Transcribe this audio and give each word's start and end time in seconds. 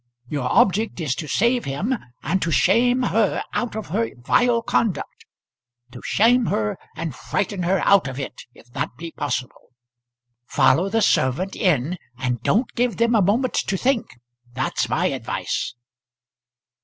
Your 0.29 0.51
object 0.51 0.99
is 0.99 1.13
to 1.13 1.27
save 1.27 1.65
him 1.65 1.93
and 2.23 2.41
to 2.41 2.49
shame 2.49 3.03
her 3.03 3.43
out 3.53 3.75
of 3.75 3.89
her 3.89 4.09
vile 4.17 4.63
conduct. 4.63 5.25
To 5.91 6.01
shame 6.03 6.47
her 6.47 6.75
and 6.95 7.13
frighten 7.13 7.61
her 7.61 7.77
out 7.85 8.07
of 8.07 8.19
it 8.19 8.41
if 8.55 8.65
that 8.73 8.89
be 8.97 9.11
possible. 9.11 9.73
Follow 10.47 10.89
the 10.89 11.03
servant 11.03 11.55
in 11.55 11.99
and 12.17 12.41
don't 12.41 12.73
give 12.73 12.97
them 12.97 13.13
a 13.13 13.21
moment 13.21 13.53
to 13.53 13.77
think. 13.77 14.07
That's 14.55 14.89
my 14.89 15.05
advice." 15.05 15.75